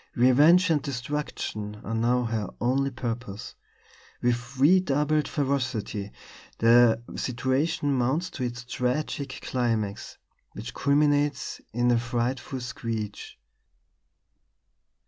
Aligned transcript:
Revenge 0.15 0.71
and 0.71 0.81
destruction 0.81 1.79
are 1.83 1.93
now 1.93 2.23
her 2.23 2.49
only 2.59 2.89
purpose. 2.89 3.53
With 4.23 4.57
redoubled 4.57 5.27
ferocity 5.27 6.09
the 6.57 6.99
situation 7.15 7.93
mounts 7.95 8.31
to 8.31 8.43
its 8.43 8.63
tragic 8.65 9.37
climax, 9.43 10.17
which 10.53 10.73
culminates 10.73 11.61
in 11.71 11.91
a 11.91 11.99
frightful 11.99 12.61
screech. 12.61 13.37